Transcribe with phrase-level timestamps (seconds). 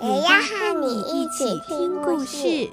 [0.00, 2.70] 也要和你一起听故事。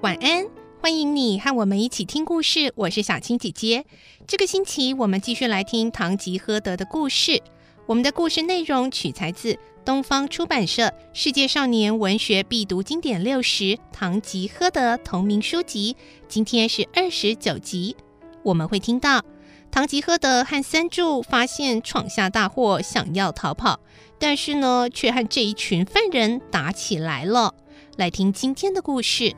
[0.00, 0.46] 晚安，
[0.80, 2.72] 欢迎你和我们一起听故事。
[2.76, 3.84] 我是小青姐姐。
[4.26, 7.42] 这个星期我们继续来听《堂吉诃德》的故事。
[7.84, 10.82] 我们的故事内容取材自东方出版社
[11.14, 15.96] 《世界少年文学必读经典六十》《堂吉诃德》同名书籍。
[16.28, 17.96] 今天是二十九集，
[18.42, 19.24] 我们会听到
[19.70, 23.80] 堂吉诃德和三柱发现闯下大祸，想要逃跑，
[24.18, 27.54] 但是呢，却和这一群犯人打起来了。
[27.96, 29.24] 来听今天的故事。《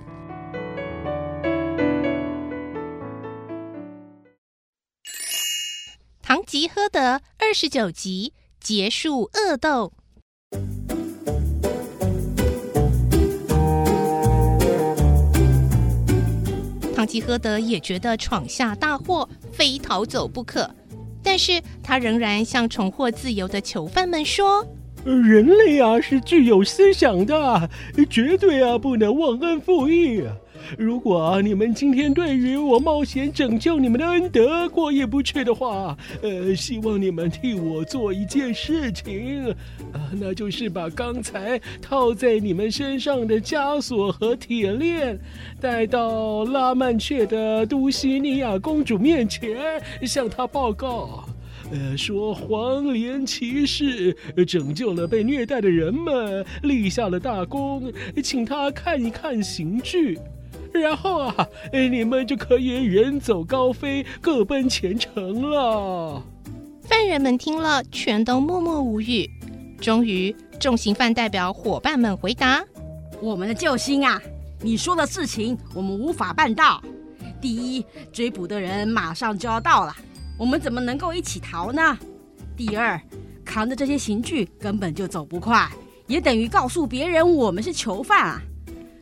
[6.21, 9.93] 堂吉诃德》二十九集结束恶斗。
[17.03, 20.73] 堂吉诃德也觉得闯下大祸，非逃走不可。
[21.21, 24.65] 但是他仍然向重获自由的囚犯们说
[25.05, 27.69] ：“人类啊，是具有思想的，
[28.09, 30.23] 绝对啊，不能忘恩负义。”
[30.79, 39.53] 如果你们今天对于我冒险拯救你们的恩德过意不去的话，呃，希望你们替我做一件事情，
[39.93, 45.19] 啊，那就是把刚才套在你们身上的枷锁和铁链
[45.61, 49.59] 带到拉曼却的都西尼亚公主面前，
[50.07, 51.25] 向她报告，
[51.73, 54.15] 呃，说黄连骑士
[54.47, 57.91] 拯救了被虐待的人们，立下了大功，
[58.23, 60.19] 请他看一看刑具。
[60.71, 66.23] 然后啊，你们就可以远走高飞，各奔前程了。
[66.83, 69.29] 犯人们听了，全都默默无语。
[69.81, 72.63] 终于，重刑犯代表伙伴们回答
[73.21, 74.21] ：“我们的救星啊，
[74.61, 76.83] 你说的事情我们无法办到。
[77.41, 79.97] 第一，追捕的人马上就要到了，
[80.43, 81.97] 我们怎么能够一起逃呢？
[82.57, 83.01] 第二，
[83.45, 85.71] 扛着这些刑具根本就走不快，
[86.09, 88.43] 也等于告诉别人我们是囚犯啊。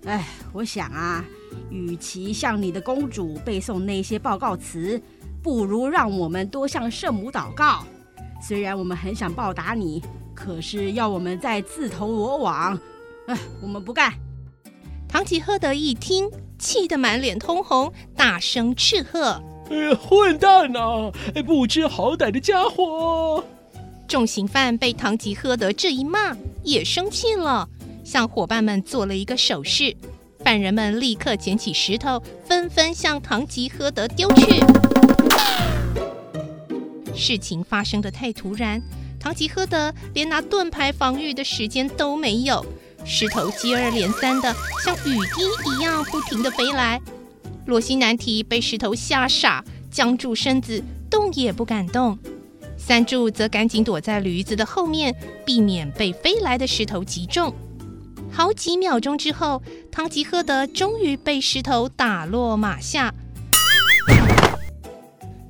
[0.04, 1.24] 哎，我想啊。”
[1.70, 5.00] 与其向你的公主背诵那些报告词，
[5.42, 7.86] 不如让我们多向圣母祷告。
[8.46, 10.02] 虽然我们很想报答你，
[10.34, 12.78] 可是要我们再自投罗网，
[13.28, 14.12] 哎，我们不干。
[15.08, 21.12] 唐吉诃德一听，气得满脸通红，大声斥喝：“哎，混蛋呐！
[21.46, 23.42] 不知好歹的家伙！”
[24.08, 27.68] 重刑犯被堂吉诃德这一骂，也生气了，
[28.04, 29.96] 向伙伴们做了一个手势。
[30.44, 34.60] 犯人们立刻捡起石头，纷纷向堂吉诃德丢去。
[37.14, 38.82] 事情发生的太突然，
[39.20, 42.66] 堂吉诃德连拿盾牌防御的时间都没有，
[43.04, 44.52] 石头接二连三的
[44.84, 47.00] 像雨滴一样不停的飞来。
[47.70, 52.18] 罗西南提被石头吓傻，僵住身子，动也不敢动。
[52.76, 55.14] 三柱则赶紧躲在驴子的后面，
[55.46, 57.54] 避免被飞来的石头击中。
[58.32, 63.14] 好几秒钟之后，堂吉诃德终于被石头打落马下。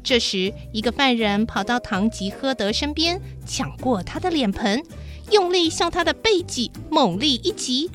[0.05, 4.83] 这时，一个犯人跑到堂吉诃德身边，抢过他的脸盆，
[5.31, 7.91] 用力向他的背脊猛力一击，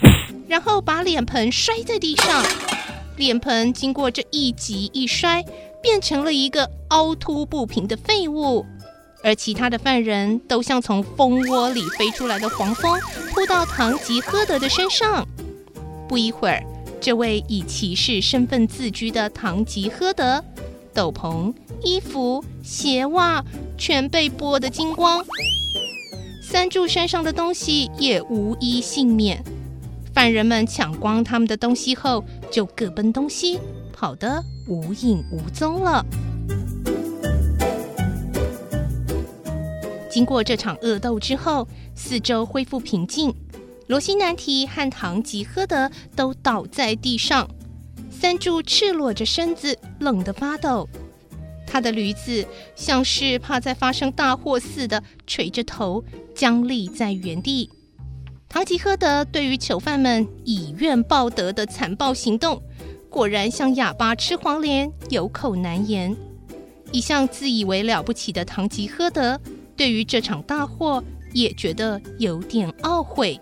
[0.47, 2.43] 然后把脸盆摔在地上。
[3.17, 5.43] 脸盆经过这一挤一摔，
[5.81, 8.65] 变成了一个凹凸不平的废物。
[9.23, 12.99] 而其他的犯人都像从蜂窝里飞出来的黄蜂，
[13.33, 15.27] 扑到堂吉诃德的身上。
[16.07, 16.63] 不一会儿，
[17.01, 20.43] 这位以骑士身份自居的堂吉诃德，
[20.93, 21.51] 斗篷、
[21.81, 23.43] 衣服、鞋袜
[23.79, 25.25] 全被剥得精光，
[26.43, 29.43] 三柱山上的东西也无一幸免。
[30.13, 32.23] 犯人们抢光他们的东西后，
[32.55, 33.59] 就各奔东西，
[33.91, 36.05] 跑得无影无踪了。
[40.09, 43.35] 经过这场恶斗之后，四周恢复平静。
[43.87, 47.45] 罗西南提和唐吉诃德都倒在地上，
[48.09, 50.87] 三柱赤裸着身子，冷得发抖。
[51.67, 56.01] 他的驴子像是怕再发生大祸似的，垂着头，
[56.33, 57.69] 僵立在原地。
[58.47, 62.61] 唐吉诃德对于囚犯们以怨报德的残暴行动，
[63.09, 66.15] 果然像哑巴吃黄连，有口难言。
[66.91, 69.39] 一向自以为了不起的唐吉诃德，
[69.75, 71.03] 对于这场大祸
[71.33, 73.37] 也觉得有点懊悔。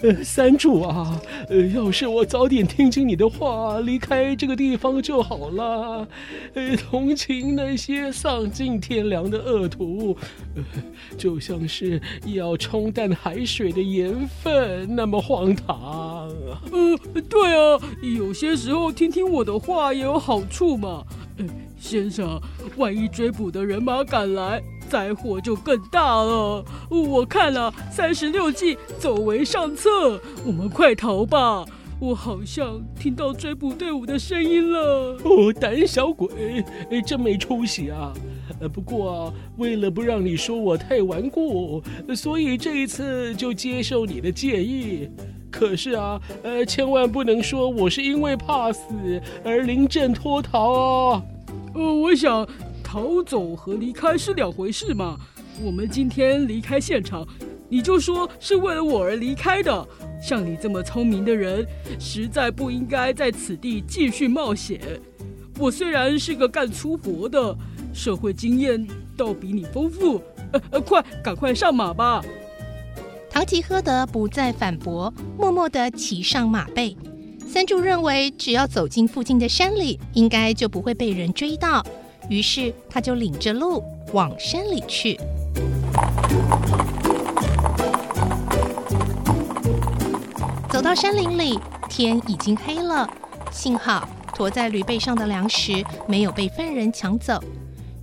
[0.00, 6.06] 呃，三柱啊，呃，要是我早点听进你的话，离开这个地方就好了。
[6.54, 10.16] 呃，同情那些丧尽天良的恶徒，
[10.54, 10.62] 呃，
[11.16, 16.28] 就像是要冲淡海水的盐分，那么荒唐。
[16.70, 17.80] 呃，对啊，
[18.16, 21.04] 有些时候听听我的话也有好处嘛。
[21.38, 21.44] 呃，
[21.76, 22.40] 先生，
[22.76, 26.64] 万一追捕的人马赶来，灾祸就更大了。
[26.88, 30.20] 我看了三十六计，走为上策。
[30.44, 31.64] 我们快逃吧！
[32.00, 35.18] 我好像听到追捕队伍的声音了。
[35.24, 36.64] 哦，胆小鬼，
[37.04, 38.12] 真没出息啊！
[38.60, 41.82] 呃不过啊，为了不让你说我太顽固，
[42.14, 45.08] 所以这一次就接受你的建议。
[45.50, 48.80] 可是啊，呃，千万不能说我是因为怕死
[49.44, 51.22] 而临阵脱逃哦。
[51.74, 52.48] 呃，我想。
[52.88, 55.18] 逃走和离开是两回事嘛。
[55.62, 57.28] 我们今天离开现场，
[57.68, 59.86] 你就说是为了我而离开的。
[60.22, 61.66] 像你这么聪明的人，
[62.00, 64.80] 实在不应该在此地继续冒险。
[65.58, 67.54] 我虽然是个干粗活的，
[67.92, 68.88] 社会经验
[69.18, 70.22] 倒比你丰富。
[70.52, 72.24] 呃呃，快，赶快上马吧。
[73.28, 76.96] 唐吉诃德不再反驳，默默地骑上马背。
[77.46, 81.84] 三柱认为，只要走进附近的山里，应该就不会被人追到。
[82.28, 83.82] 于是他就领着路
[84.12, 85.18] 往山里去。
[90.70, 91.58] 走到山林里，
[91.88, 93.08] 天已经黑了。
[93.50, 97.42] 幸好驮在驴背上的粮食没有被犯人抢走。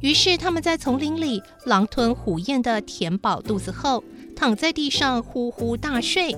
[0.02, 4.04] 于是他们在丛林里狼吞虎咽的填饱肚子后，
[4.36, 6.36] 躺在地上呼呼大睡。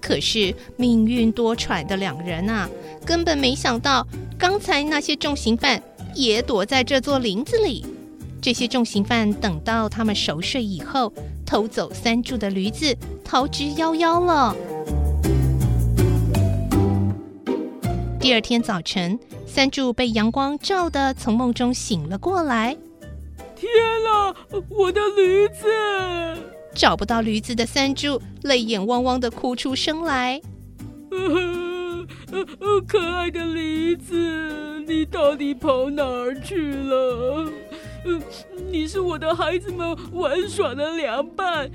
[0.00, 2.68] 可是命运多舛的两人啊，
[3.04, 4.06] 根本没想到
[4.38, 5.82] 刚才那些重刑犯。
[6.14, 7.84] 也躲在这座林子里。
[8.40, 11.12] 这些重刑犯等到他们熟睡以后，
[11.46, 14.54] 偷走三柱的驴子，逃之夭夭了。
[18.20, 22.76] 第二天早晨，三柱被阳光照得从梦中醒了过来。
[23.54, 23.70] 天
[24.04, 24.34] 哪，
[24.68, 25.64] 我的驴子！
[26.74, 30.40] 找不到驴子的三柱泪眼汪汪的哭出声来。
[32.86, 37.50] 可爱的驴子，你到底跑哪儿去了？
[38.70, 41.70] 你是我的孩子们玩耍的凉拌，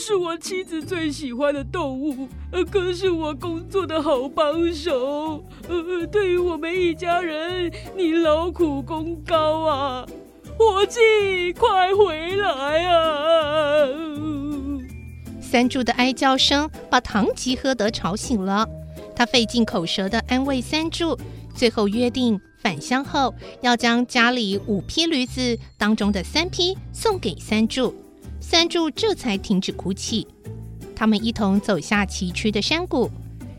[0.00, 2.26] 是我妻子最喜欢的动物，
[2.70, 5.44] 更是我工作的好帮手。
[5.68, 10.06] 呃对于我们一家人，你劳苦功高啊！
[10.56, 13.88] 伙计，快回来啊！
[15.38, 18.66] 三柱的哀叫声把唐吉诃德吵醒了。
[19.14, 21.16] 他费尽口舌的安慰三柱，
[21.54, 27.94] 最后约定返乡后要将家里五匹驴子当中的三匹送给三柱，
[28.40, 30.26] 三柱这才停止哭泣。
[30.96, 33.10] 他们一同走下崎岖的山谷，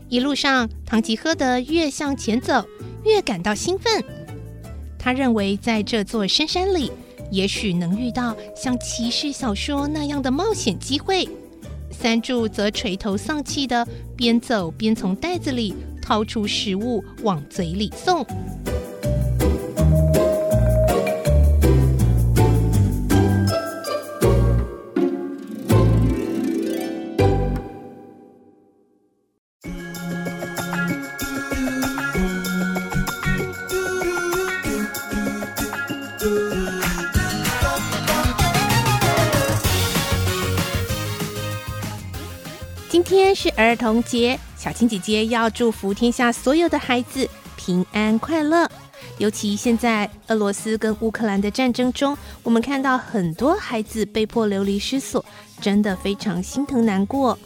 [0.08, 2.66] 一路上，唐吉诃德越向前走，
[3.04, 4.02] 越感到兴奋。
[4.98, 6.90] 他认为在这座深山里，
[7.30, 11.28] 也许能遇到像骑士小说那样的冒险机会。
[11.92, 13.86] 三柱则垂头丧气地
[14.16, 15.72] 边走边从袋子里
[16.02, 18.26] 掏出食物往嘴里送。
[43.16, 48.70] 天是儿童节，小青姐姐要祝福天下所有的孩子平安快乐。
[49.16, 55.24] 尤其现在俄罗斯跟乌克兰的战争中，我们看到很多孩子被迫流离失所，
[55.62, 57.38] 真的非常心疼难过。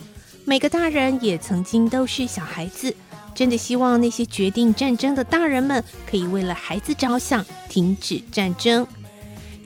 [0.45, 2.93] 每个大人也曾经都是小孩子，
[3.33, 8.85] 真的希望那些决定战争的大人们可以为了孩子着想，停止战争。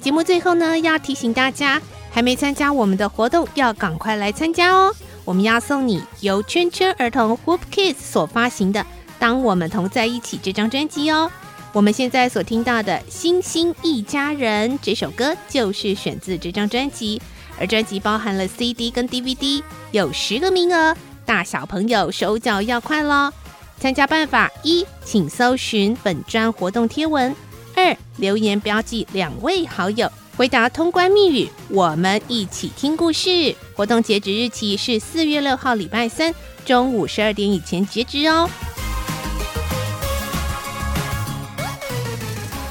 [0.02, 1.80] 节目最后呢，要提醒大家，
[2.10, 4.94] 还没参加我们的活动，要赶快来参加哦。
[5.24, 8.80] 我们要送你由圈圈儿童 Whoop Kids 所发行的
[9.18, 11.30] 《当我们同在一起》这张专辑哦。
[11.72, 17.20] 我们现在所听到的《星星一家人》这首歌就是选自这张专辑，
[17.58, 23.32] 而专辑包含了 CD 跟 DVD，有十个名额，大小朋友手脚要快喽。
[23.80, 27.32] 参加办法：一，请搜寻本专活动贴文；
[27.74, 30.08] 二，留言标记两位好友。
[30.36, 33.54] 回答通关密语，我们一起听故事。
[33.76, 38.50] 活动截止日期是四月六号礼拜三中午十二点以前截止哦。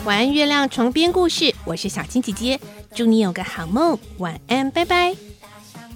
[0.04, 2.60] 晚安，月亮床边故事，我是小青姐姐，
[2.94, 5.16] 祝你有个好梦，晚安，拜拜。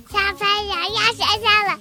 [0.09, 1.79] 小朋友要睡觉了，